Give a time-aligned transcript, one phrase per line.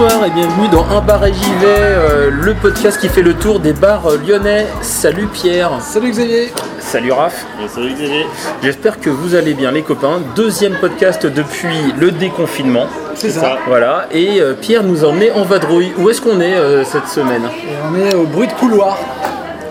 [0.00, 3.34] Bonsoir et bienvenue dans Un bar et j'y vais, euh, le podcast qui fait le
[3.34, 4.66] tour des bars euh, lyonnais.
[4.80, 5.72] Salut Pierre.
[5.82, 7.44] Salut Xavier Salut Raph.
[7.68, 8.24] salut Xavier.
[8.62, 10.22] J'espère que vous allez bien les copains.
[10.34, 12.86] Deuxième podcast depuis le déconfinement.
[13.14, 13.58] C'est ça.
[13.68, 15.92] Voilà, et euh, Pierre nous emmenait en vadrouille.
[15.98, 17.42] Où est-ce qu'on est euh, cette semaine?
[17.44, 18.96] Et on est au bruit de couloir.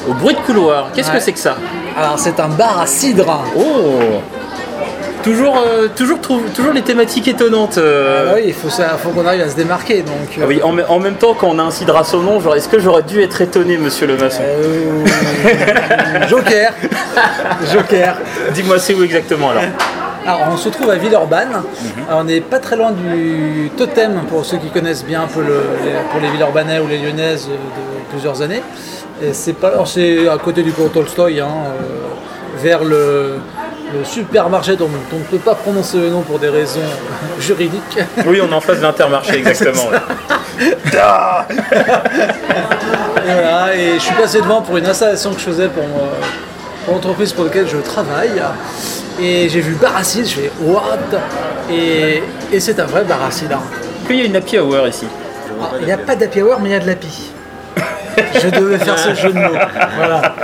[0.07, 0.91] Au bruit de couloir.
[0.93, 1.18] Qu'est-ce Ouais.
[1.18, 1.55] que c'est que ça?
[1.98, 3.41] Alors c'est un bar à cidre.
[3.57, 4.21] Oh
[5.23, 7.77] Toujours, euh, toujours, trou- toujours les thématiques étonnantes.
[7.77, 8.30] euh.
[8.30, 8.70] Ah oui, il faut,
[9.10, 10.16] qu'on arrive à se démarquer donc.
[10.41, 12.55] Ah oui, en, en même temps, quand on a un cidre à son nom, genre,
[12.55, 15.05] est-ce que j'aurais dû être étonné, monsieur le maçon euh,
[16.30, 16.71] Joker
[17.74, 18.16] Joker
[18.54, 19.63] Dis-moi, c'est où exactement alors?
[20.26, 21.63] Alors on se trouve à Villeurbanne.
[22.08, 25.41] Alors, on n'est pas très loin du totem pour ceux qui connaissent bien un peu
[25.41, 28.62] le, les- pour les Villeurbanais ou les Lyonnaises de plusieurs années.
[29.21, 33.36] Et c'est pas, alors, c'est à côté du cours Tolstoy, hein, euh, vers le,
[33.93, 36.79] le supermarché dont, on ne peut pas prononcer le nom pour des raisons
[37.40, 37.99] juridiques.
[38.26, 39.90] Oui, on est en face de l'intermarché, exactement.
[40.62, 40.65] Et
[43.34, 45.84] voilà, et je suis passé devant pour une installation que je faisais pour,
[46.87, 48.41] l'entreprise pour laquelle je travaille.
[49.21, 50.98] Et j'ai vu bar acide, je fais what?
[51.70, 53.51] Et, et c'est un vrai bar acide.
[53.51, 53.59] hein.
[54.01, 55.05] Est-ce qu'il y a une happy hour ici?
[55.59, 57.31] Alors, Il n'y a pas d'happy hour, mais il y a de l'happy.
[58.41, 59.57] Je devais faire ce jeu de mots.
[59.98, 60.35] Voilà.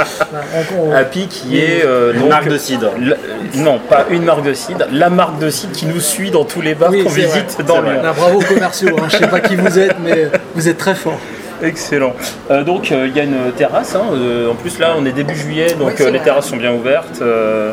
[0.79, 2.91] On- Happy qui est euh, Une donc, marque de cidre.
[2.99, 3.15] la-
[3.61, 6.61] non, pas une marque de cidre, la marque de cidre qui nous suit dans tous
[6.61, 7.63] les bars Oui, qu'on visite vrai.
[7.63, 7.81] dans.
[7.81, 8.01] Lyon.
[8.03, 9.07] Ah, bravo aux commerciaux, hein.
[9.09, 11.19] je sais pas qui vous êtes, mais vous êtes très forts.
[11.63, 12.13] Excellent.
[12.51, 13.95] Euh, donc euh, il y a une terrasse.
[13.95, 16.73] hein, euh, en plus là, on est début juillet, donc euh, les terrasses sont bien
[16.73, 17.19] ouvertes.
[17.21, 17.71] euh,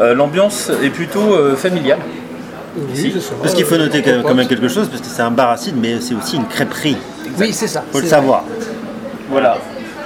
[0.00, 1.98] euh, L'ambiance est plutôt euh, familiale.
[2.76, 3.14] Oui.
[3.42, 5.30] Parce qu'il faut noter quand même, Pourquoi quand même quelque chose, parce que c'est un
[5.32, 6.96] bar acide, mais c'est aussi une crêperie.
[7.38, 7.82] Oui, c'est ça.
[7.90, 8.44] Faut le savoir.
[9.30, 9.58] Voilà.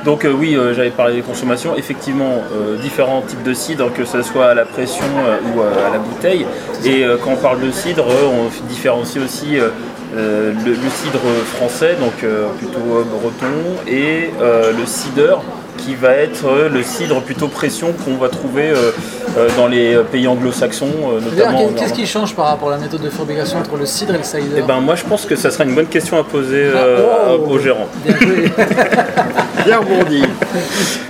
[0.04, 1.74] Donc euh, oui, euh, j'avais parlé des consommations.
[1.76, 5.06] Effectivement, euh, différents types de cidre, que ce soit à la pression
[5.54, 6.46] ou à la bouteille.
[6.84, 11.20] Et quand on parle de cidre, on différencie aussi le, le cidre
[11.56, 12.12] français, donc
[12.58, 13.46] plutôt breton,
[13.88, 15.34] et le cider
[15.78, 18.90] qui va être euh, le cidre plutôt pression qu'on va trouver euh,
[19.36, 21.66] euh, dans les pays anglo-saxons, notamment.
[21.66, 24.18] en Qu'est-ce qui change par rapport à la méthode de fabrication entre le cidre et
[24.18, 26.70] le cider Eh ben, moi, je pense que ça serait une bonne question à poser
[26.74, 27.50] Ah, oh.
[27.50, 27.86] au gérant.
[28.04, 28.52] Bien joué.
[29.64, 30.22] Bien rebondi.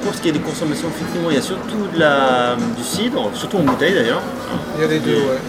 [0.03, 3.31] Pour ce qui est des consommations, effectivement, il y a surtout de la, du cidre,
[3.35, 4.23] surtout en bouteille d'ailleurs.
[4.77, 5.41] Il y a les deux, ouais.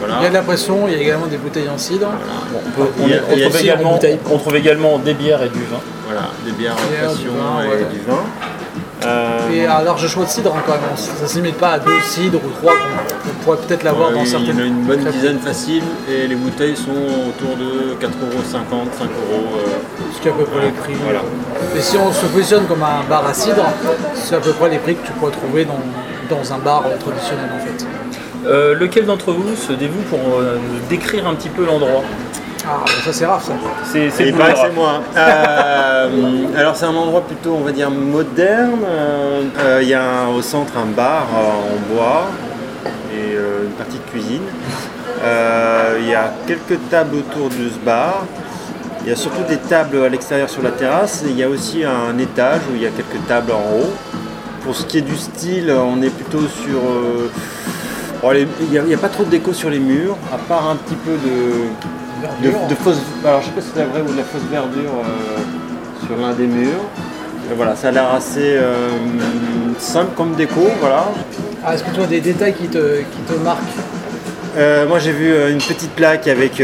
[0.00, 0.16] Voilà.
[0.20, 2.08] Il y a de la pression, il y a également des bouteilles en cidre.
[2.54, 4.18] On, trouve également, bouteille.
[4.30, 5.80] on trouve également des bières et du vin.
[6.06, 7.84] Voilà, des bières en pression vin, et ouais.
[7.92, 8.22] du vin.
[9.10, 10.96] Euh, Et un large choix de cidre hein, quand même.
[10.96, 14.08] Ça ne se limite pas à deux cidres ou trois qu'on on pourrait peut-être l'avoir
[14.10, 14.60] ouais, dans il y en certaines.
[14.60, 18.06] a une bonne dizaine facile et les bouteilles sont autour de 4,50€, 5€.
[18.06, 19.58] euh,
[20.14, 20.92] Ce qui est à peu près les prix.
[21.02, 21.20] Voilà.
[21.76, 23.64] Et si on se positionne comme un bar à cidre,
[24.14, 25.80] c'est à peu près les prix que tu pourrais trouver dans,
[26.34, 27.86] dans un bar traditionnel en fait.
[28.46, 32.02] Euh, lequel d'entre vous se dévoue pour euh, nous décrire un petit peu l'endroit?
[32.66, 33.52] Ah, ça c'est rare ça.
[33.84, 34.68] C'est c'est il vous, paraît que Laura.
[34.68, 35.00] c'est moi.
[35.16, 36.08] Euh,
[36.56, 38.80] alors c'est un endroit plutôt, on va dire, moderne.
[38.86, 42.26] Euh, euh, Il y a un- au centre un bar en bois
[43.12, 44.42] et euh, une partie de cuisine.
[45.24, 48.24] Euh, Il y a quelques tables autour de ce bar.
[49.02, 51.22] Il y a surtout des tables à l'extérieur sur la terrasse.
[51.26, 53.90] Il y a aussi un étage où il y a quelques tables en haut.
[54.64, 56.78] Pour ce qui est du style, on est plutôt sur...
[56.78, 57.30] euh,
[58.20, 60.36] bon, il n'y a, il y a pas trop de déco sur les murs, à
[60.36, 61.70] part un petit peu de,
[62.42, 64.42] de, de fausse, alors je sais pas si c'est la vraie ou de la fausse
[64.50, 66.84] verdure euh, sur l'un des murs.
[67.50, 68.88] Et voilà, ça a l'air assez euh,
[69.78, 71.10] simple comme déco, voilà.
[71.64, 73.60] Ah, Est-ce que tu as des détails qui te, qui te marquent?
[74.56, 76.60] Euh, moi j'ai vu une petite plaque avec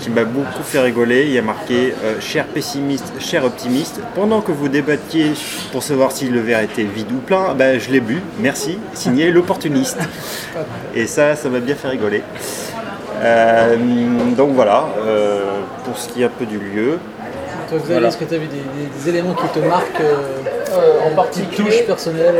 [0.00, 1.26] qui m'a beaucoup fait rigoler.
[1.26, 4.00] Il y a marqué euh, cher pessimiste, cher optimiste.
[4.14, 5.32] Pendant que vous débattiez
[5.72, 8.20] pour savoir si le verre était vide ou plein, ben, je l'ai bu.
[8.38, 8.78] Merci.
[8.94, 9.98] Signé l'opportuniste.
[10.94, 12.22] Et ça, ça m'a bien fait rigoler.
[13.20, 13.76] Euh,
[14.36, 15.40] donc voilà, euh,
[15.84, 16.98] pour ce qui est un peu du lieu.
[17.68, 18.08] Toi, Xavier, Voilà.
[18.08, 20.16] est-ce que tu as vu des, des- des éléments qui te marquent euh,
[20.72, 22.36] Euh, en une particulier, touche personnelle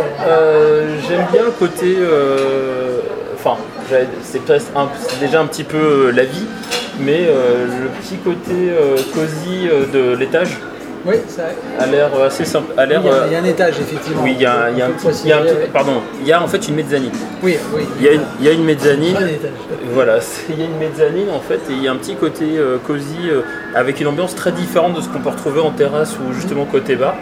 [1.09, 1.97] J'aime bien le côté.
[3.35, 3.57] Enfin,
[4.25, 6.47] c'est c'est déjà un petit peu euh, la vie,
[7.01, 10.59] mais euh, le petit côté euh, cosy euh, de l'étage
[11.07, 11.57] Oui, vrai.
[11.79, 12.73] a l'air euh, assez simple.
[12.77, 13.01] A Il y, l'air.
[13.01, 14.23] a, euh, il y a un étage, effectivement.
[14.23, 16.03] oui, il y a, il y a un petit, il y a un petit- pardon,
[16.21, 17.11] il y a en fait une mezzanine.
[17.43, 17.83] Oui, oui.
[17.99, 19.17] Il y a une, il y a une mezzanine.
[19.17, 19.51] Un étage.
[19.95, 20.19] Voilà,
[20.51, 22.77] il y a une mezzanine en fait, et il y a un petit côté euh,
[22.87, 23.41] cosy euh,
[23.75, 26.97] avec une ambiance très différente de ce qu'on peut retrouver en terrasse ou justement côté
[26.97, 27.15] bar.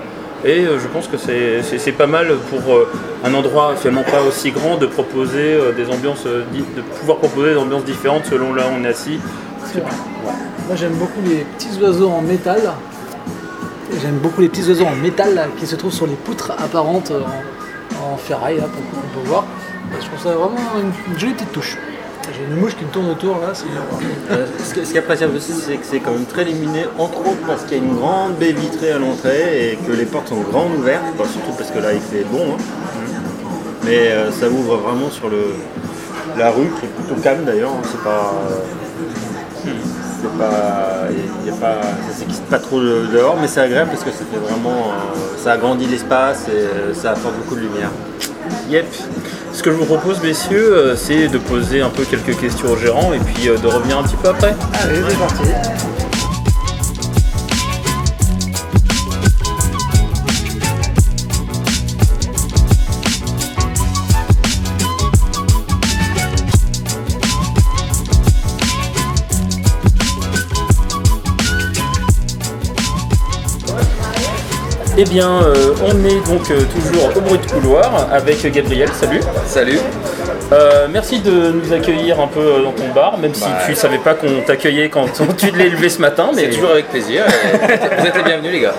[0.45, 2.89] Et je pense que c'est- pas mal pour euh,
[3.25, 6.45] un endroit finalement pas aussi grand de proposer euh, des ambiances, euh,
[6.77, 9.19] de pouvoir proposer des ambiances différentes selon là où on est assis.
[9.75, 9.83] Vrai.
[10.69, 12.61] Moi j'aime beaucoup les petits oiseaux en métal.
[14.03, 17.11] J'aime beaucoup les petits oiseaux en métal là, qui se trouvent sur les poutres apparentes
[17.11, 17.21] euh,
[18.03, 19.45] en, en ferraille, là, pour qu'on peut voir.
[19.93, 21.77] Et je trouve ça vraiment une, une jolie petite touche.
[22.31, 23.65] J'ai une mouche qui me tourne autour là, c'est
[24.31, 26.91] Euh, ce qui ce qui est appréciable aussi, c'est que c'est quand même très lumineux,
[26.99, 30.05] entre autres parce qu'il y a une grande baie vitrée à l'entrée et que les
[30.05, 32.53] portes sont grandes ouvertes, Bon, surtout parce que là il fait bon.
[32.53, 32.63] hein.
[33.85, 35.43] Mais euh, ça ouvre vraiment sur le,
[36.37, 37.71] la rue, qui est plutôt calme d'ailleurs.
[37.71, 37.83] hein.
[37.91, 38.35] C'est pas.
[40.21, 41.09] C'est pas.
[41.47, 44.25] Y a pas ça s'excite pas trop de- dehors, mais c'est agréable parce que ça
[44.31, 44.89] fait vraiment.
[44.89, 47.91] euh, ça agrandit l'espace et euh, ça apporte beaucoup de lumière.
[48.69, 48.87] Yep.
[49.53, 52.77] Ce que je vous propose, messieurs, euh, c'est de poser un peu quelques questions au
[52.77, 54.55] gérant et puis de revenir un petit peu après.
[54.83, 55.98] Allez, c'est parti.
[75.01, 78.89] Eh bien, euh, on est donc euh, toujours au bruit de couloir avec Gabriel.
[78.99, 79.21] Salut.
[79.47, 79.79] Salut.
[80.51, 83.75] Euh, merci de nous accueillir un peu euh, dans ton bar, même si Bah, tu
[83.75, 85.07] savais pas qu'on t'accueillait quand
[85.37, 86.31] tu l'as levé ce matin.
[86.35, 87.25] Mais C'est toujours avec plaisir.
[87.99, 88.75] Vous êtes les bienvenus les gars.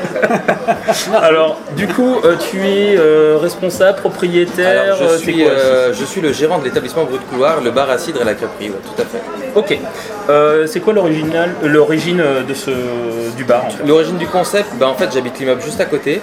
[1.22, 4.96] alors, du coup, euh, tu es euh, responsable, propriétaire.
[4.96, 7.72] Alors, je, suis, t'es quoi, euh, je suis le gérant de l'établissement Brut Couloir, le
[7.72, 9.22] bar à cidre et la ouais, tout à fait.
[9.56, 9.80] Ok.
[10.68, 12.72] C'est quoi l'origine de ce
[13.36, 13.86] du bar en fait?
[13.86, 16.22] L'origine du concept, ben, en fait j'habite l'immeuble juste à côté.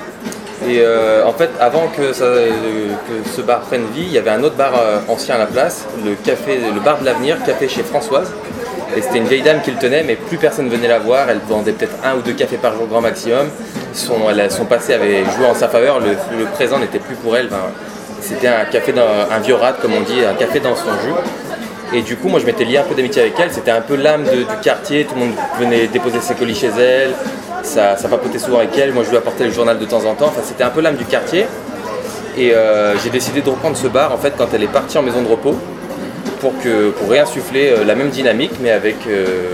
[0.64, 4.56] Et euh, en fait, avant que, ce bar prenne vie, il y avait un autre
[4.56, 8.32] bar euh, ancien à la place, le café, le bar de l'avenir, café chez Françoise.
[8.96, 11.28] Et c'était une vieille dame qui le tenait, mais plus personne venait la voir.
[11.28, 13.48] Elle vendait peut-être un ou deux cafés par jour grand maximum.
[13.92, 14.14] Son,
[14.68, 16.00] passé avait joué en sa faveur.
[16.00, 17.50] Le, présent n'était plus pour elle.
[18.22, 21.14] C'était un café, dans, un vieux rat, comme on dit, un café dans son jus.
[21.92, 23.52] Et du coup, moi, je m'étais lié un peu d'amitié avec elle.
[23.52, 25.04] C'était un peu l'âme du quartier.
[25.04, 27.10] Tout le monde venait déposer ses colis chez elle.
[27.66, 28.92] Ça, ça papotait souvent avec elle.
[28.92, 30.26] Moi, je lui apportais le journal de temps en temps.
[30.26, 31.46] Enfin, c'était un peu l'âme du quartier.
[32.36, 35.02] Et euh, j'ai décidé de reprendre ce bar en fait quand elle est partie en
[35.02, 35.56] maison de repos
[36.40, 39.48] pour que pour réinsuffler euh, la même dynamique, mais avec euh,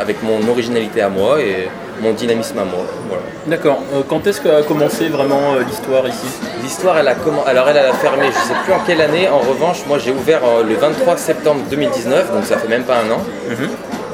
[0.00, 1.68] avec mon originalité à moi et
[2.02, 2.84] mon dynamisme à moi.
[3.08, 3.22] Voilà.
[3.46, 3.78] D'accord.
[4.08, 6.26] Quand est-ce qu'a commencé vraiment l'histoire ici?
[6.62, 9.28] L'histoire, elle a comment Alors elle, elle a fermé, je sais plus en quelle année.
[9.28, 13.10] En revanche, moi j'ai ouvert le 23 septembre 2019, donc ça fait même pas un
[13.12, 13.20] an.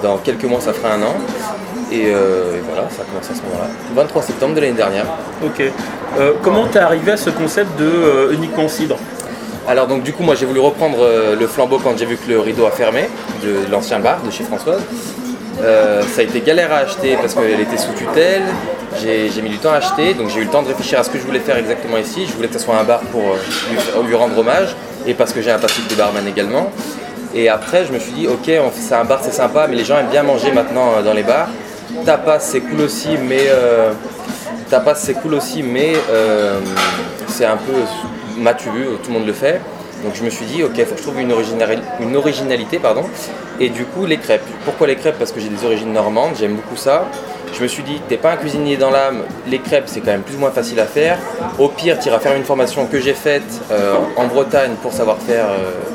[0.02, 1.14] Dans quelques mois, ça fera un an.
[1.90, 3.68] Et, euh, et voilà, ça a commencé à ce moment-là.
[3.94, 5.06] 23 septembre de l'année dernière.
[5.44, 5.62] Ok.
[6.18, 8.96] Euh, comment t'es arrivé à ce concept de euh, uniquement cidre?
[9.66, 12.28] Alors donc du coup, moi j'ai voulu reprendre euh, le flambeau quand j'ai vu que
[12.30, 13.08] le rideau a fermé
[13.42, 14.80] de l'ancien bar de chez Françoise.
[15.62, 18.42] Euh, ça a été galère à acheter parce qu'elle était sous tutelle.
[19.00, 21.10] J'ai mis du temps à acheter, donc j'ai eu le temps de réfléchir à ce
[21.10, 22.26] que je voulais faire exactement ici.
[22.26, 23.22] Je voulais que ce soit un bar pour
[23.70, 24.74] lui, lui rendre hommage
[25.06, 26.70] et parce que j'ai un passif de barman également.
[27.34, 29.76] Et après, je me suis dit, ok, on fait- c'est un bar, c'est sympa, mais
[29.76, 31.48] les gens aiment bien manger maintenant dans les bars.
[32.04, 33.92] Tapas, c'est cool aussi, mais euh,
[34.96, 36.60] c'est cool aussi, mais euh,
[37.26, 37.72] c'est un peu
[38.36, 38.68] matu,
[39.02, 39.60] tout le monde le fait.
[40.04, 43.04] Donc je me suis dit, ok, faut que je trouve une, originali- une originalité, pardon.
[43.58, 44.46] Et du coup, les crêpes.
[44.64, 45.18] Pourquoi les crêpes?
[45.18, 47.06] Parce que j'ai des origines normandes, j'aime beaucoup ça.
[47.52, 50.20] Je me suis dit, t'es pas un cuisinier dans l'âme, les crêpes c'est quand même
[50.20, 51.18] plus ou moins facile à faire.
[51.58, 53.42] Au pire, tu iras faire une formation que j'ai faite
[53.72, 55.46] euh, en Bretagne pour savoir faire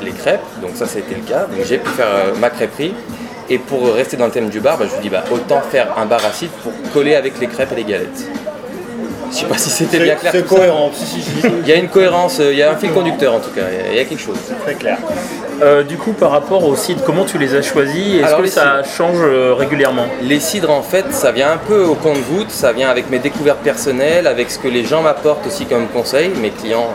[0.02, 0.42] les crêpes.
[0.60, 1.46] Donc ça, été le cas.
[1.46, 2.94] Donc j'ai pu faire ma crêperie.
[3.50, 5.88] Et pour rester dans le thème du bar, bah, je me dit, bah, autant faire
[5.98, 8.24] un bar acide pour coller avec les crêpes et les galettes.
[9.30, 10.32] Je sais pas si c'était bien clair.
[10.32, 10.92] C'est cohérent,
[11.62, 13.62] Il y a une cohérence, euh, il y a un fil conducteur en tout cas,
[13.90, 14.36] il y a- quelque chose.
[14.62, 14.96] très clair.
[15.62, 18.46] Euh, Du coup, par rapport aux cidres, comment tu les as choisis Est-ce Alors, que
[18.46, 22.72] ça change euh, régulièrement Les cidres en fait, ça vient un peu au compte-goutte, ça
[22.72, 26.50] vient avec mes découvertes personnelles, avec ce que les gens m'apportent aussi comme conseils, mes
[26.50, 26.88] clients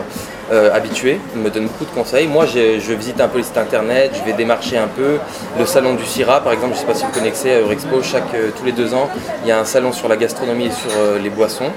[0.52, 2.26] euh, habitués me donnent beaucoup de conseils.
[2.26, 5.18] Moi je, visite un peu les sites internet, je vais démarcher un peu.
[5.58, 8.02] Le salon du Syrah par exemple, je ne sais pas si vous connaissez, à Eurexpo,
[8.02, 9.08] chaque, euh, tous les deux ans,
[9.42, 11.70] il y a un salon sur la gastronomie et sur euh, les boissons.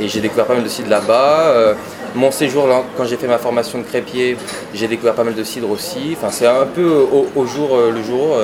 [0.00, 1.40] Et j'ai découvert pas mal de cidres là-bas.
[1.46, 1.74] Euh,
[2.14, 4.36] mon séjour, là, quand j'ai fait ma formation de crêpier,
[4.74, 6.14] j'ai découvert pas mal de cidres aussi.
[6.16, 8.36] Enfin, c'est un peu au, jour le jour.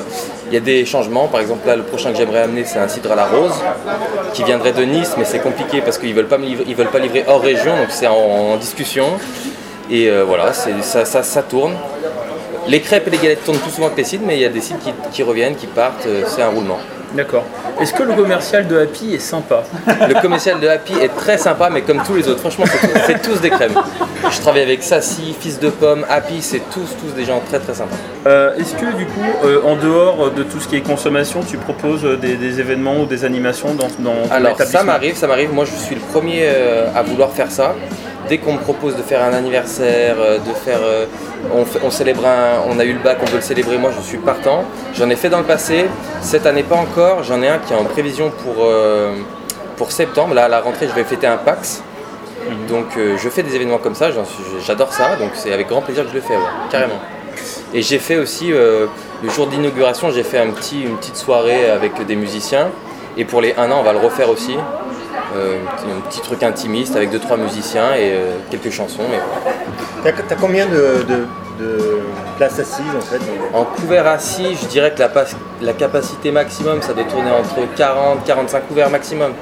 [0.47, 1.27] Il y a des changements.
[1.29, 3.53] Par exemple, là, le prochain que j'aimerais amener, c'est un cidre à la rose,
[4.33, 6.99] qui viendrait de Nice, mais c'est compliqué parce qu'ils veulent pas livrer, ils veulent pas
[6.99, 9.05] livrer hors région, donc c'est en discussion.
[9.91, 11.75] Et euh, voilà, ça, ça, ça tourne.
[12.67, 14.51] Les crêpes et les galettes tournent plus souvent que les cidres, mais il y a
[14.51, 16.07] des cidres qui, qui reviennent, qui partent.
[16.07, 16.79] euh, C'est un roulement.
[17.15, 17.45] D'accord.
[17.81, 19.63] Est-ce que le commercial de Happy est sympa?
[19.87, 22.67] Le commercial de Happy est très sympa, mais comme tous les autres, franchement,
[23.07, 23.73] c'est tous, des crèmes.
[24.31, 27.73] Je travaille avec Sassy, Fils de Pomme, Happy, c'est tous, tous des gens très très
[27.73, 27.97] sympas.
[28.27, 31.57] Euh, Est-ce que du coup, euh, en dehors de tout ce qui est consommation, tu
[31.57, 35.51] proposes des, des événements ou des animations dans, dans ton Alors ça m'arrive, ça m'arrive.
[35.55, 37.75] Moi, je suis le premier euh, à vouloir faire ça.
[38.29, 41.07] Dès qu'on me propose de faire un anniversaire, euh, de faire, euh,
[41.55, 43.79] on, fait- on célèbre un, on a eu le bac, on veut le célébrer.
[43.79, 44.65] Moi, je suis partant.
[44.95, 45.87] J'en ai fait dans le passé.
[46.21, 47.23] Cette année, pas encore.
[47.25, 49.15] J'en ai un qui est en prévision pour euh,
[49.77, 50.35] pour septembre.
[50.35, 51.83] Là, à la rentrée, je vais fêter un Pax.
[52.69, 54.11] Donc, euh, je fais des événements comme ça.
[54.67, 55.17] J'adore ça.
[55.19, 56.99] Donc, c'est avec grand plaisir que je le fais, ouais, carrément.
[57.73, 58.87] Et j'ai fait aussi, euh,
[59.23, 62.69] le jour d'inauguration, j'ai fait un petit, une petite soirée avec des musiciens.
[63.17, 64.57] Et pour les 1 an, on va le refaire aussi.
[65.37, 65.59] Euh,
[65.97, 69.03] un, petit, truc intimiste avec 2-3 musiciens et euh, quelques chansons.
[69.11, 69.21] Mais.
[70.03, 71.27] T'as t'as combien de, de-
[71.63, 71.99] de
[72.37, 73.21] places assises en fait
[73.53, 75.25] En couvert assis, je dirais que la, pas-
[75.61, 79.33] la capacité maximum, ça doit tourner entre 40-45 couverts maximum.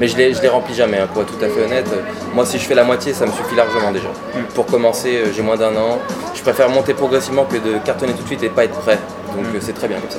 [0.00, 1.86] Mais je les, je les remplis jamais, hein, pour être tout à fait honnête.
[2.34, 4.08] Moi, si je fais la moitié, ça me suffit largement déjà.
[4.54, 5.98] Pour commencer, euh, j'ai moins d'un an.
[6.34, 8.98] Je préfère monter progressivement que de cartonner tout de suite et pas être prêt.
[9.34, 10.18] Donc euh, c'est très bien comme ça.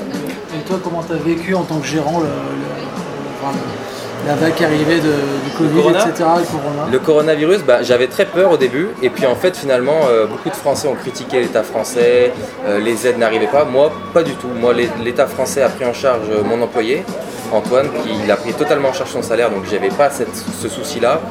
[0.56, 4.36] Et toi, comment tu as vécu en tant que gérant le, le- enfin, le- la
[4.36, 5.14] vague qui arrivait de,
[5.46, 6.14] du Covid, Corona etc.
[6.20, 10.00] Le corona Le coronavirus, bah, j'avais très peur au début, et puis en fait finalement
[10.10, 12.32] euh, beaucoup de Français ont critiqué l'État français,
[12.66, 13.64] euh, les aides n'arrivaient pas.
[13.66, 14.48] Moi, pas du tout.
[14.60, 17.04] Moi, l'É- l'État français a pris en charge euh, mon employé,
[17.54, 20.68] Antoine, qui il a pris totalement en charge son salaire, donc j'avais pas cette- ce
[20.68, 21.22] souci-là.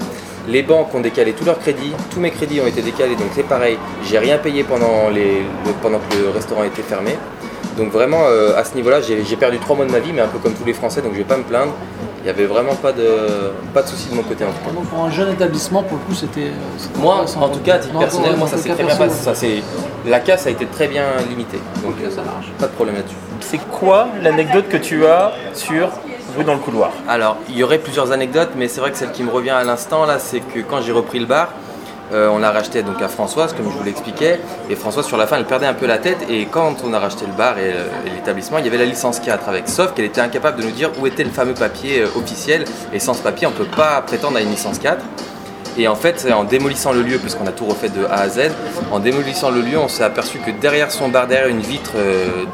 [0.49, 3.43] Les banques ont décalé tous leurs crédits, tous mes crédits ont été décalés, donc c'est
[3.43, 3.77] pareil.
[4.09, 7.19] J'ai rien payé pendant, les, le- pendant que le restaurant était fermé.
[7.77, 10.23] Donc vraiment euh, à ce niveau-là, j'ai j'ai perdu trois mois de ma vie, mais
[10.23, 11.73] un peu comme tous les Français, donc je vais pas me plaindre.
[12.27, 14.73] Il n'y avait vraiment pas de, pas de souci de mon côté en tout cas.
[14.75, 16.49] Donc pour un jeune établissement, pour le coup, c'était.
[16.49, 19.15] euh, Moi, en tout cas, à titre Non, personnel, moi ça s'est très bien passé.
[19.23, 19.63] Ça, c'est-
[20.05, 22.47] la casse a été très bien limitée, donc euh, ça marche.
[22.59, 23.15] pas de problème là-dessus.
[23.39, 25.89] C'est quoi l'anecdote que tu as sur
[26.37, 26.91] Rue dans le couloir?
[27.09, 29.63] Alors, il y aurait plusieurs anecdotes, mais c'est vrai que celle qui me revient à
[29.63, 31.51] l'instant là, c'est que quand j'ai repris le bar,
[32.13, 35.27] euh, on l'a racheté donc à Françoise, comme je vous l'expliquais, et Françoise sur la
[35.27, 37.73] fin, elle perdait un peu la tête, et quand on a racheté le bar et,
[37.73, 40.71] euh, l'établissement, il y avait la licence 4 avec, sauf qu'elle était incapable de nous
[40.71, 43.77] dire où était le fameux papier euh, officiel, et sans ce papier, on ne peut
[43.77, 45.05] pas prétendre à une licence 4.
[45.79, 48.51] Et en fait, en démolissant le lieu, puisqu'on a tout refait de A à Z,
[48.91, 51.93] en démolissant le lieu, on s'est aperçu que derrière son bar, derrière une vitre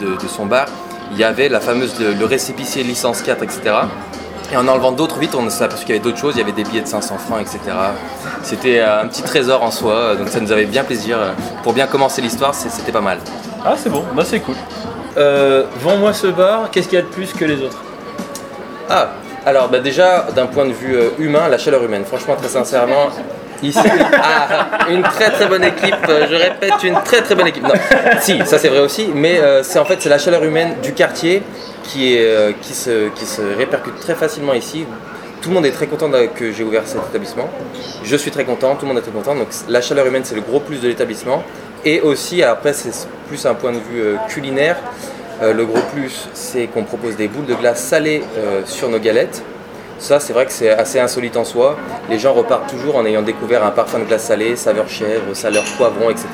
[0.00, 0.66] de, son bar,
[1.12, 3.74] il y avait la fameuse le, le licence 4, etc.
[4.52, 6.42] Et en enlevant d'autres vitres, on s'est aperçu qu'il y avait d'autres choses, il y
[6.42, 7.58] avait des billets de 500 francs, etc.
[8.42, 11.16] C'était euh, un petit trésor en soi, euh, donc ça nous avait bien plaisir.
[11.18, 11.30] euh,
[11.62, 13.18] Pour bien commencer l'histoire, c'était pas mal.
[13.64, 14.56] Ah c'est bon, bah c'est cool.
[15.16, 17.78] Euh, Vends-moi ce bar, qu'est-ce qu'il y a de plus que les autres?
[18.90, 19.08] Ah,
[19.46, 23.08] alors bah déjà, d'un point de vue humain, la chaleur humaine, franchement, très sincèrement,
[23.62, 23.78] ici,
[24.22, 27.62] ah, une très très bonne équipe, je répète, une très très bonne équipe.
[27.62, 27.72] Non,
[28.20, 30.92] si, ça c'est vrai aussi, mais euh, c'est en fait c'est la chaleur humaine du
[30.92, 31.42] quartier
[31.96, 34.84] euh, qui, se, répercute très facilement ici.
[35.40, 37.48] Tout le monde est très content que j'ai ouvert cet établissement.
[38.04, 39.34] Je suis très content, tout le monde est très content.
[39.34, 41.42] Donc la chaleur humaine, c'est le gros plus de l'établissement.
[41.84, 44.76] Et aussi, après, c'est plus un point de vue euh, culinaire.
[45.42, 48.22] Euh, le gros plus, c'est qu'on propose des boules de glace salées
[48.64, 49.42] sur nos galettes.
[49.98, 51.76] Ça, c'est vrai que c'est assez insolite en soi.
[52.10, 55.64] Les gens repartent toujours en ayant découvert un parfum de glace salée, saveur chèvre, saveur
[55.76, 56.26] poivron, etc.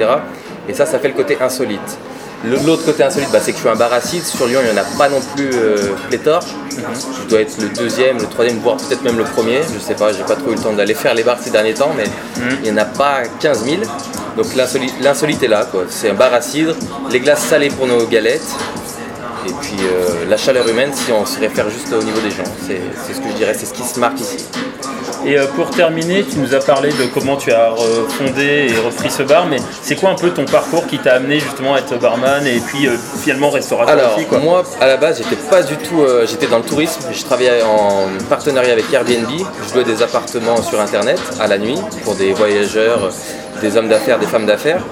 [0.68, 1.98] Et ça, ça fait le côté insolite.
[2.44, 4.24] L'autre côté insolite, bah, c'est que je suis un bar acide.
[4.24, 6.42] Sur Lyon, il n'y en a pas non plus euh, pléthore.
[6.70, 9.60] Je dois être le deuxième, le troisième, voire peut-être même le premier.
[9.74, 11.74] Je sais pas, j'ai pas trop eu le temps d'aller faire les bars ces derniers
[11.74, 12.04] temps, mais
[12.62, 13.82] il n'y en a pas 15 000.
[14.36, 15.84] Donc l'insolite est là, quoi.
[15.88, 16.76] C'est un bar à cidre,
[17.10, 18.40] les glaces salées pour nos galettes,
[19.46, 22.44] et puis euh, la chaleur humaine, si on se réfère juste au niveau des gens,
[22.66, 24.46] c'est ce que je dirais, c'est ce qui se marque ici.
[25.24, 27.72] Et euh, pour terminer, tu nous as parlé de comment tu as
[28.08, 31.40] fondé et repris ce bar, mais c'est quoi un peu ton parcours qui t'a amené
[31.40, 34.96] justement à être barman et puis euh, finalement restaurateur Alors, aussi quoi moi, à la
[34.96, 36.02] base, j'étais pas du tout.
[36.02, 37.00] euh, j'étais dans le tourisme.
[37.12, 39.28] Je travaillais en partenariat avec Airbnb.
[39.68, 43.10] Je louais des appartements sur internet à la nuit pour des voyageurs,
[43.60, 44.82] des hommes d'affaires, des femmes d'affaires.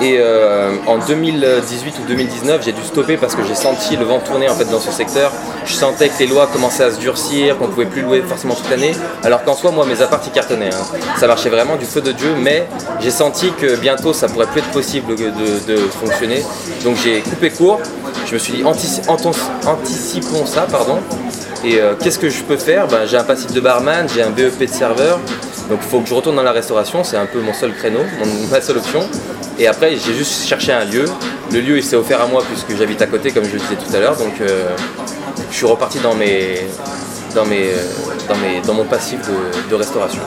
[0.00, 4.20] Et euh, en 2018 ou 2019, j'ai dû stopper parce que j'ai senti le vent
[4.20, 5.32] tourner en fait dans ce secteur.
[5.64, 8.70] Je sentais que les lois commençaient à se durcir, qu'on pouvait plus louer forcément toute
[8.70, 8.92] l'année.
[9.24, 10.70] Alors qu'en soi, moi, mes apparts cartonnaient.
[10.72, 10.98] hein.
[11.18, 12.68] Ça marchait vraiment du feu de Dieu, mais
[13.00, 16.44] j'ai senti que bientôt ça pourrait plus être possible de, fonctionner.
[16.84, 17.80] Donc j'ai coupé court.
[18.26, 20.98] Je me suis dit anticipons ça, pardon.
[21.64, 22.86] Et euh, qu'est-ce que je peux faire?
[22.86, 25.18] Ben, J'ai un passif de barman, j'ai un BEP de serveur.
[25.68, 28.00] Donc il faut que je retourne dans la restauration, c'est un peu mon seul créneau,
[28.20, 29.00] mon- ma seule option.
[29.58, 31.04] Et après, j'ai juste cherché un lieu.
[31.52, 33.74] Le lieu, il s'est offert à moi puisque j'habite à côté, comme je le disais
[33.74, 34.16] tout à l'heure.
[34.16, 34.68] Donc euh,
[35.50, 36.60] je suis reparti dans, mes,
[37.34, 37.70] dans, mes,
[38.28, 40.22] dans, mes, dans mon passif de, de restauration.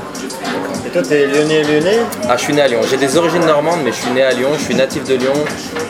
[0.85, 1.99] Et toi, t'es lyonnais, lyonnais?
[2.27, 2.81] Ah, je suis né à Lyon.
[2.89, 4.49] J'ai des origines normandes, mais je suis né à Lyon.
[4.57, 5.33] Je suis natif de Lyon.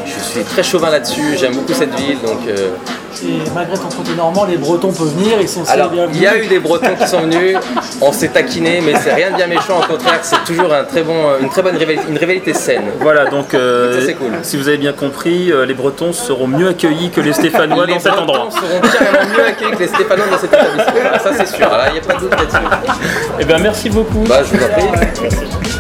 [0.06, 1.38] Je suis très chauvin là-dessus.
[1.40, 2.20] J'aime beaucoup cette ville.
[2.22, 2.70] Donc, euh,
[3.24, 6.18] Et malgré ton côté normand, les Bretons peuvent venir, ils sont Alors, bienvenus.
[6.18, 7.58] il y a eu des Bretons qui sont venus,
[8.02, 11.04] on s'est taquiné, mais c'est rien de bien méchant, au contraire, c'est toujours un très
[11.04, 12.84] bon, une très bonne rivalité, une rivalité saine.
[13.00, 14.32] Voilà, donc euh, Ça, cool.
[14.44, 17.94] si vous avez bien compris, euh, les Bretons seront mieux accueillis que les Stéphanois les
[17.94, 18.50] dans cet Bretons endroit.
[18.52, 21.20] seront carrément mieux accueillis que les Stéphanois dans cet établissement.
[21.24, 22.98] Ça, c'est sûr, il n'y a pas de doute là-dessus.
[23.40, 24.24] Eh bien, merci beaucoup.
[24.28, 25.71] Bah, je vous en prie.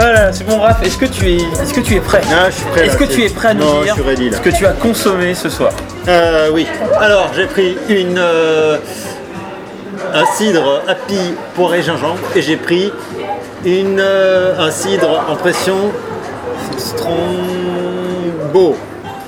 [0.00, 0.82] Voilà, c'est bon, Raph.
[0.82, 2.22] Est-ce que tu es, est-ce que tu es prêt?
[2.32, 2.86] Ah, je suis prêt.
[2.86, 4.36] Est-ce là, que c'est- tu es prêt à nous non, dire je suis ready là.
[4.38, 5.72] ce que tu as consommé ce soir?
[6.08, 6.66] Euh, oui.
[6.98, 8.78] Alors, j'ai pris une euh,
[10.14, 12.90] un cidre happy poiré gingembre et j'ai pris
[13.66, 15.76] une euh, un cidre en pression
[16.78, 18.76] Strongbow.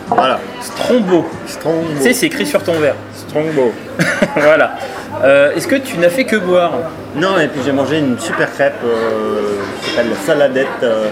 [0.09, 0.41] Voilà.
[0.63, 1.27] Strombo.
[1.47, 1.85] Strongbow.
[1.99, 2.95] Tu sais, c'est écrit sur ton verre.
[3.29, 3.73] Strongbow.
[4.37, 4.77] voilà.
[5.25, 6.73] Euh, est-ce que tu n'as fait que boire
[7.15, 11.07] Non, et puis j'ai mangé une super crêpe euh, qui s'appelle la saladette euh,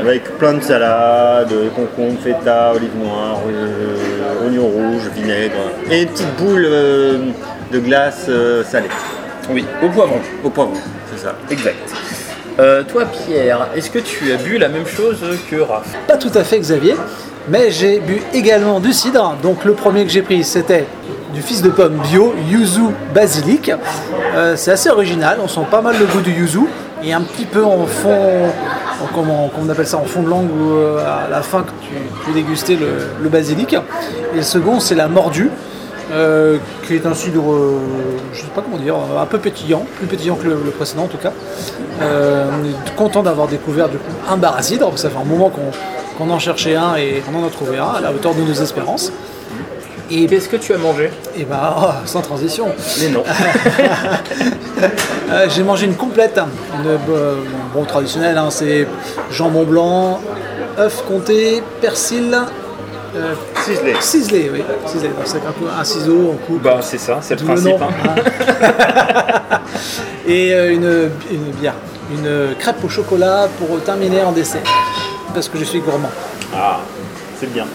[0.00, 5.54] avec plein de salades, concombre, feta, olive noire, euh, oignon rouge, vinaigre
[5.90, 7.18] et une petite boule euh,
[7.72, 8.88] de glace euh, salée
[9.50, 10.20] Oui, au poivron.
[10.44, 10.74] au poivron,
[11.12, 11.34] c'est ça.
[11.50, 11.76] Exact.
[12.60, 15.18] Euh, toi, Pierre, est-ce que tu as bu la même chose
[15.50, 16.94] que Raph Pas tout à fait Xavier,
[17.48, 19.34] mais j'ai bu également du cidre.
[19.42, 20.84] Donc le premier que j'ai pris, c'était
[21.34, 22.82] du fils de pomme bio, yuzu
[23.14, 23.70] basilic.
[24.34, 26.60] Euh, c'est assez original, on sent pas mal le goût du yuzu
[27.02, 28.46] et un petit peu en fond,
[29.02, 31.94] en- comment, on appelle ça, en fond de langue euh, à la fin que tu
[32.26, 33.72] peux déguster le, basilic.
[33.74, 35.50] Et le second, c'est la mordue.
[36.12, 37.78] euh, qui est un euh,
[38.32, 41.18] je sais pas comment dire, un peu pétillant, plus pétillant que le, précédent en tout
[41.18, 41.32] cas.
[42.00, 45.20] On est content d'avoir découvert du coup un bar à cidre, parce que ça fait
[45.20, 45.70] un moment qu'on
[46.18, 48.52] qu'on en cherchait un et qu'on en a trouvé un à la hauteur de nos
[48.52, 49.10] espérances.
[50.10, 52.66] Et, Qu'est-ce que tu as mangé et bah, oh, sans transition,
[53.00, 53.22] Mais non.
[55.30, 56.38] Euh, j'ai mangé une complète,
[56.82, 57.34] une, euh,
[57.74, 58.86] bon traditionnelle, hein, c'est
[59.30, 60.20] jambon blanc,
[60.78, 62.36] œuf comté, persil,
[63.14, 63.94] euh, Ciselé.
[64.00, 65.08] ciselé, oui, ciselé.
[65.10, 66.62] Donc, c'est un, coup- un ciseau, on coupe.
[66.62, 67.76] bah, c'est ça, c'est le principe.
[67.80, 67.88] hein.
[68.08, 69.60] hein.
[70.26, 71.74] Et euh, une, une bière,
[72.10, 74.62] une crêpe au chocolat pour terminer en dessert,
[75.34, 76.10] parce que je suis gourmand.
[76.56, 76.80] Ah,
[77.38, 77.66] c'est bien.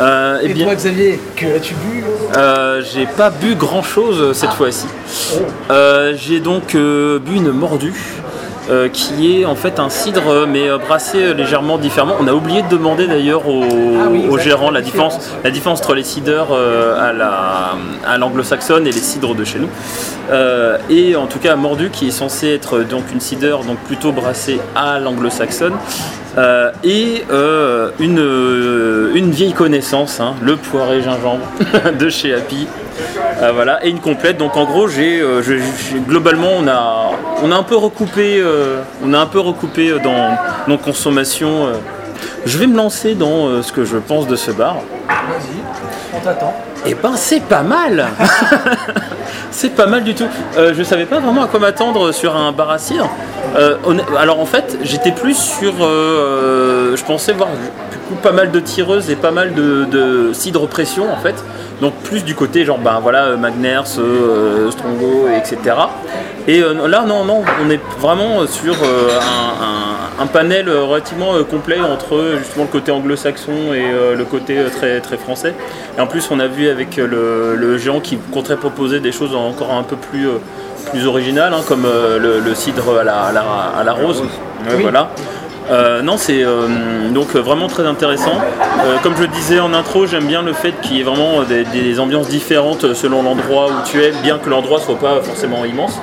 [0.00, 2.04] Euh, eh Et bien, toi Xavier, que as-tu bu
[2.36, 4.86] euh, j'ai pas bu grand chose cette fois-ci.
[5.70, 7.94] Euh, j'ai donc euh, bu une mordue.
[8.68, 12.16] euh, qui est en fait un cidre euh, mais euh, brassé euh, légèrement différemment.
[12.20, 14.42] On a oublié de demander d'ailleurs au, Ah oui, au exact.
[14.42, 18.98] gérant la différence, la différence entre les cidres euh, à la- à l'anglo-saxonne et les
[18.98, 19.68] cidres de chez nous.
[20.32, 24.10] Euh, et en tout cas mordu qui est censé être donc une cider donc plutôt
[24.10, 25.74] brassée à l'anglo-saxonne
[26.38, 31.46] Euh, et euh, une, euh, une vieille connaissance, hein, le poiré gingembre
[31.98, 32.66] de chez Happy.
[33.54, 34.38] Voilà, et une complète.
[34.38, 35.22] Donc en gros, j'ai,
[36.08, 37.10] globalement, on a,
[37.42, 38.42] on a un peu recoupé,
[39.04, 41.68] on a un peu recoupé dans nos consommations.
[42.46, 44.76] Je vais me lancer dans ce que je pense de ce bar.
[45.06, 46.54] Vas-y, on t'attend.
[46.86, 48.06] Eh ben c'est pas mal
[49.50, 50.26] C'est pas mal du tout.
[50.58, 53.08] Euh, je savais pas vraiment à quoi m'attendre sur un bar à cidre.
[53.56, 55.72] Euh, honn- alors en fait j'étais plus sur...
[55.80, 57.48] euh, je pensais voir
[57.90, 61.34] du coup pas mal de tireuses et pas mal de, de cidre pression en fait.
[61.80, 65.74] Donc plus du côté genre ben voilà euh, Magners, euh, Strongo, etc.
[66.48, 70.82] Et euh, là non non on est vraiment sur euh, un, un- un panel euh,
[70.84, 73.84] relativement complet entre justement le côté anglo-saxon et
[74.16, 75.54] le côté très, très français.
[75.98, 79.34] Et en plus on a vu avec le, le géant qui compterait proposer des choses
[79.34, 80.28] encore un peu plus,
[80.90, 83.44] plus originales hein, comme le, le cidre à la, à la,
[83.78, 84.22] à la rose.
[84.82, 85.10] Voilà.
[85.70, 88.38] Euh, non, c'est euh, donc euh, vraiment très intéressant.
[89.02, 91.98] Comme je le disais en intro, j'aime bien le fait qu'il y ait vraiment des,
[92.00, 96.00] ambiances différentes selon l'endroit où tu es, bien que l'endroit soit pas forcément immense.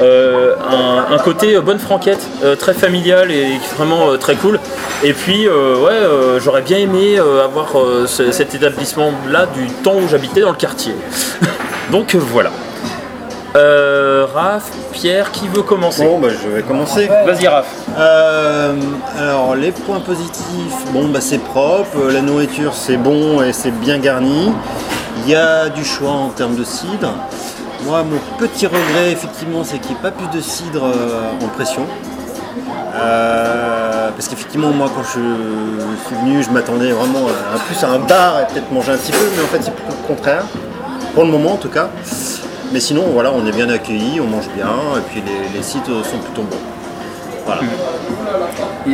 [0.00, 2.26] Un, côté bonne franquette,
[2.58, 4.60] très familial et vraiment très cool.
[5.02, 6.00] Et puis, ouais,
[6.38, 7.68] j'aurais bien aimé avoir
[8.06, 10.94] ce- cet établissement-là du temps où j'habitais dans le quartier.
[11.90, 12.50] Donc voilà.
[13.56, 17.08] Euh, Raph, Pierre, qui veut commencer Bon, bah, je vais commencer.
[17.26, 17.66] Vas-y, Raph.
[17.98, 18.74] Euh,
[19.18, 23.70] alors les points positifs, bon bah c'est propre, euh, la nourriture c'est bon et c'est
[23.72, 24.52] bien garni.
[25.24, 27.12] Il y a du choix en termes de cidre.
[27.84, 31.48] Moi mon petit regret effectivement c'est qu'il n'y ait pas plus de cidre euh, en
[31.48, 31.86] pression.
[32.94, 35.10] Euh, parce qu'effectivement moi quand je
[36.06, 38.96] suis venu je m'attendais vraiment à, à plus à un bar et peut-être manger un
[38.96, 40.44] petit peu mais en fait c'est plutôt le contraire.
[41.14, 41.88] Pour le moment en tout cas.
[42.72, 45.22] Mais sinon voilà on est bien accueillis, on mange bien et puis
[45.54, 46.56] les, cidres sont plutôt bons.
[47.46, 47.62] Voilà.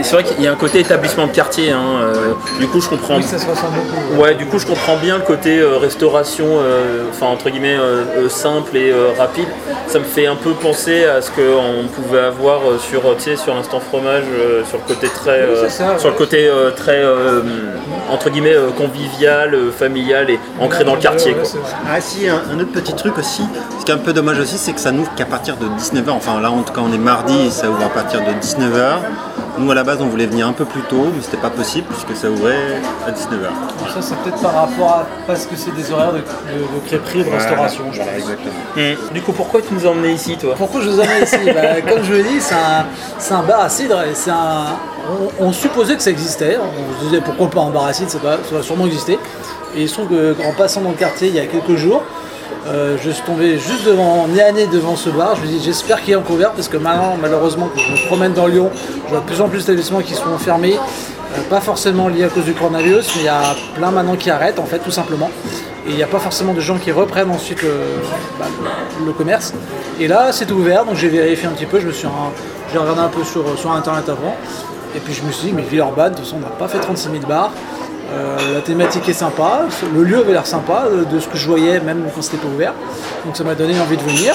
[0.03, 1.71] C'est vrai qu'il y a un côté établissement de quartier.
[1.73, 3.17] hein, euh, du coup, je comprends.
[3.17, 4.23] Oui, ça se ressent beaucoup.
[4.23, 8.05] Ouais, du coup, je comprends bien le côté euh, restauration, euh, enfin entre guillemets euh,
[8.17, 9.49] euh, simple et euh, rapide.
[9.87, 13.55] Ça me fait un peu penser à ce qu'on pouvait avoir sur, tu sais, sur
[13.55, 17.43] l'instant fromage, euh, sur le côté très, euh, ça, sur le côté euh, très euh,
[18.11, 21.35] entre guillemets euh, convivial, euh, familial et ancré dans le quartier.
[21.35, 21.43] Quoi.
[21.91, 23.43] Ah si, un, un autre petit truc aussi,
[23.81, 26.11] ce qui est un peu dommage aussi, c'est que ça n'ouvre qu'à partir de 19h.
[26.11, 28.85] Enfin là en tout cas on est mardi et ça ouvre à partir de 19h.
[29.59, 31.87] Nous à la base on voulait venir un peu plus tôt, mais c'était pas possible
[31.89, 33.47] puisque ça ouvrait à 19h.
[33.47, 35.07] Alors Ça, c'est peut-être par rapport à.
[35.27, 38.09] Parce que c'est des horaires de, de, de crêperie et de restauration, je pense.
[38.17, 38.55] exactement.
[39.13, 40.55] Du coup, pourquoi tu nous as emmenés ici, toi?
[40.59, 41.37] Pourquoi je vous emmène ici?
[41.47, 42.87] Bah, Comme je l'ai dit, c'est un,
[43.19, 44.77] c'est un bar à cidre et c'est un.
[45.41, 46.57] On, on supposait que ça existait.
[46.59, 49.19] On se disait pourquoi pas un bar à cidre, ça ça doit sûrement exister.
[49.77, 52.03] Et il se trouve qu'en passant dans le quartier il y a quelques jours,
[52.67, 55.37] euh, je suis tombé juste devant, nez à nez devant ce bar.
[55.37, 58.07] Je me dis j'espère qu'il est encore ouvert parce que maintenant, malheureusement, quand je me
[58.07, 58.71] promène dans Lyon,
[59.07, 60.77] je vois de plus en plus d'établissements qui sont fermés.
[60.77, 63.43] Euh, pas forcément liés à cause du coronavirus, mais il y a
[63.75, 65.31] plein maintenant qui arrêtent en fait, tout simplement.
[65.87, 67.71] Et il n'y a pas forcément de gens qui reprennent ensuite le,
[68.39, 68.47] bah,
[69.05, 69.53] le- commerce.
[70.01, 71.79] Et là, c'est ouvert, donc j'ai vérifié un petit peu.
[71.81, 72.09] Je me suis,
[72.73, 74.35] j'ai regardé un peu sur, sur internet avant.
[74.97, 76.79] Et puis je me suis dit, mais Villeurbanne, de toute façon, on n'a pas fait
[76.79, 77.51] 36 000 bars.
[78.15, 79.63] Euh, la thématique est sympa,
[79.95, 82.47] le lieu avait l'air sympa euh, de ce que je voyais, même quand c'était pas
[82.49, 82.73] ouvert.
[83.25, 84.35] Donc ça m'a donné envie de venir.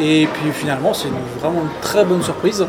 [0.00, 1.08] Et puis finalement, c'est
[1.40, 2.64] vraiment une très bonne surprise.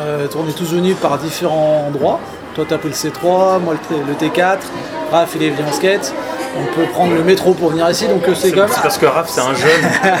[0.00, 2.18] Euh, on est tous venus par différents endroits.
[2.54, 4.58] Toi, tu as pris le C3, moi le, T- le T4,
[5.10, 6.12] Raph, il est venu en skate.
[6.58, 9.40] On peut prendre le métro pour venir ici, donc c'est c'est parce que Raph, c'est
[9.40, 9.70] un jeune.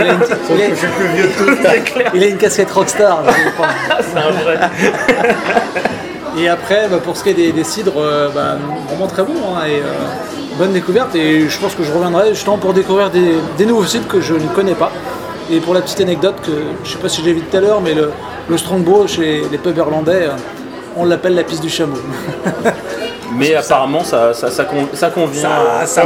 [0.00, 3.22] Il a une, il a- il a une casquette rockstar.
[4.00, 4.58] c'est un vrai.
[6.38, 8.56] Et après, bah, pour ce qui est des, des cidres, euh, bah,
[8.88, 9.34] vraiment très bon.
[9.56, 11.14] hein, et, euh, bonne découverte.
[11.14, 14.34] Et je pense que je reviendrai justement pour découvrir des, des nouveaux cidres que je
[14.34, 14.90] ne connais pas.
[15.50, 16.52] Et pour la petite anecdote, que
[16.84, 18.10] je sais pas si j'ai vu tout à l'heure, mais le,
[18.48, 20.32] le Strongbow chez les pubs irlandais, euh,
[20.96, 21.96] on l'appelle la piste du chameau.
[23.36, 25.42] Mais apparemment, ça, ça, ça, con- ça convient.
[25.86, 26.02] Ça-.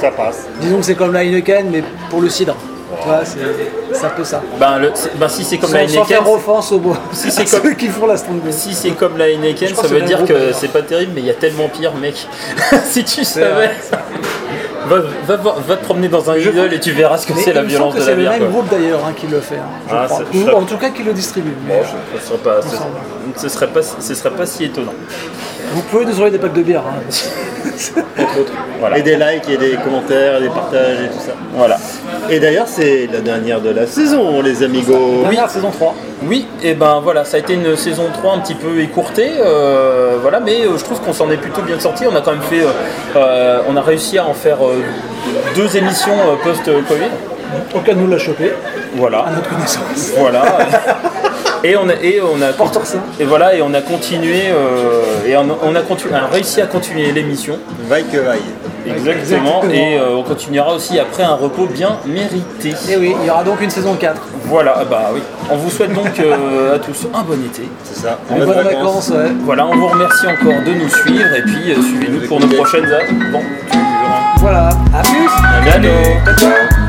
[0.00, 0.46] Ça passe.
[0.60, 2.54] Disons que c'est comme la Heineken, mais pour le cidre.
[3.04, 3.20] Tu vois,
[3.92, 4.42] c'est un peu ça.
[4.58, 6.96] Ben, le- ben, si c'est comme Sans, la sans Heineken, faire offense aux bois.
[7.12, 8.16] Si c'est comme- ceux qui font la
[8.50, 11.30] si c'est comme la Heineken, ça veut dire que c'est pas terrible, mais il y
[11.30, 12.26] a tellement pire, mec.
[12.84, 13.70] si tu savais.
[14.86, 17.54] Va, va, voir- va te promener dans un Lidl et tu verras ce que c'est
[17.54, 18.32] la violence semble que de c'est la le bière.
[18.38, 20.22] même groupe d'ailleurs hein, qui le fait, hein, je Ah, crois.
[20.34, 21.54] Ou en tout cas qui le distribue.
[21.66, 21.82] mais, euh,
[22.20, 22.90] Ce serait pas, ce, semble.
[23.34, 24.92] ce serait pas, ce serait pas si étonnant.
[25.72, 26.82] Vous pouvez nous envoyer des packs de bière.
[26.86, 27.00] hein.
[28.18, 28.52] Entre autres.
[28.80, 28.98] Voilà.
[28.98, 31.32] Et des likes et des commentaires, et des partages et tout ça.
[31.54, 31.76] voilà.
[32.30, 35.22] Et d'ailleurs c'est la dernière de la saison les amigos.
[35.22, 35.94] Dernière saison 3.
[36.26, 40.16] Oui, et ben voilà, ça a été une saison 3 un petit peu écourtée, euh,
[40.22, 42.04] voilà, mais euh, je trouve qu'on s'en est plutôt bien sorti.
[42.10, 42.68] On a quand même fait, euh,
[43.16, 44.82] euh, on a réussi à en faire euh,
[45.54, 47.10] deux émissions euh, post-Covid.
[47.74, 48.52] Aucun nous l'a chopé,
[48.94, 49.18] Voilà.
[49.20, 50.12] à notre connaissance.
[50.16, 50.42] Voilà.
[51.64, 52.50] Et on a, et on a
[53.18, 57.58] et voilà et on a continué euh, et on, a, réussi à continuer l'émission.
[57.88, 58.42] Vaille que vaille.
[58.86, 59.62] Exactement.
[59.72, 62.74] Et euh, on continuera aussi après un repos bien mérité.
[62.90, 64.20] Et oui, il y aura donc une saison 4.
[64.44, 65.20] Voilà, ah bah oui.
[65.50, 67.66] On vous souhaite donc euh, à tous un bon été.
[67.82, 68.18] C'est ça.
[68.30, 69.10] Une bonne vacances.
[69.44, 73.40] Voilà, on vous remercie encore de nous suivre et puis suivez-nous pour nos prochaines aventures.
[74.36, 75.70] Voilà, à plus.
[75.72, 76.83] À bientôt.